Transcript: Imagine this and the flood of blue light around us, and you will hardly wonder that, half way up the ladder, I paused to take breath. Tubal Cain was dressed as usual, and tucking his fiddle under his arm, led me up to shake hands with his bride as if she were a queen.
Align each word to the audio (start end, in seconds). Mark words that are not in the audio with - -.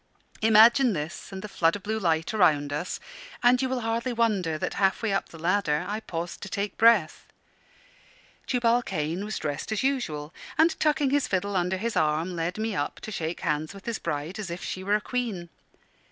Imagine 0.41 0.93
this 0.93 1.31
and 1.31 1.43
the 1.43 1.47
flood 1.47 1.75
of 1.75 1.83
blue 1.83 1.99
light 1.99 2.33
around 2.33 2.73
us, 2.73 2.99
and 3.43 3.61
you 3.61 3.69
will 3.69 3.81
hardly 3.81 4.11
wonder 4.11 4.57
that, 4.57 4.73
half 4.81 5.03
way 5.03 5.13
up 5.13 5.29
the 5.29 5.37
ladder, 5.37 5.85
I 5.87 5.99
paused 5.99 6.41
to 6.41 6.49
take 6.49 6.75
breath. 6.75 7.27
Tubal 8.47 8.81
Cain 8.81 9.23
was 9.23 9.37
dressed 9.37 9.71
as 9.71 9.83
usual, 9.83 10.33
and 10.57 10.71
tucking 10.79 11.11
his 11.11 11.27
fiddle 11.27 11.55
under 11.55 11.77
his 11.77 11.95
arm, 11.95 12.35
led 12.35 12.57
me 12.57 12.73
up 12.75 12.99
to 13.01 13.11
shake 13.11 13.41
hands 13.41 13.75
with 13.75 13.85
his 13.85 13.99
bride 13.99 14.39
as 14.39 14.49
if 14.49 14.63
she 14.63 14.83
were 14.83 14.95
a 14.95 15.01
queen. 15.01 15.49